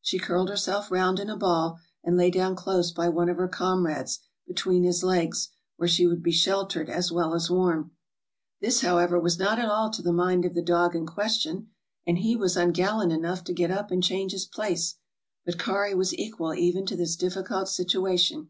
She 0.00 0.18
curled 0.18 0.48
herself 0.48 0.90
round 0.90 1.20
in 1.20 1.28
a 1.28 1.36
ball 1.36 1.78
and 2.02 2.16
lay 2.16 2.30
down 2.30 2.56
close 2.56 2.90
by 2.92 3.10
one 3.10 3.28
of 3.28 3.36
her 3.36 3.46
comrades, 3.46 4.20
between 4.48 4.84
his 4.84 5.04
legs, 5.04 5.50
where 5.76 5.86
she 5.86 6.06
would 6.06 6.22
be 6.22 6.32
sheltered 6.32 6.88
as 6.88 7.12
well 7.12 7.34
as 7.34 7.50
warm. 7.50 7.90
This, 8.62 8.80
however, 8.80 9.20
was 9.20 9.38
not 9.38 9.58
at 9.58 9.68
all 9.68 9.90
to 9.90 10.00
the 10.00 10.14
mind 10.14 10.46
of 10.46 10.54
the 10.54 10.62
dog 10.62 10.96
in 10.96 11.04
question, 11.04 11.68
and 12.06 12.16
he 12.16 12.36
was 12.36 12.56
ungallant 12.56 13.12
enough 13.12 13.44
to 13.44 13.52
get 13.52 13.70
up 13.70 13.90
and 13.90 14.02
change 14.02 14.32
his 14.32 14.46
place. 14.46 14.94
But 15.44 15.58
'Kari' 15.58 15.94
was 15.94 16.14
equal 16.14 16.54
even 16.54 16.86
to 16.86 16.96
this 16.96 17.14
difficult 17.14 17.68
situation. 17.68 18.48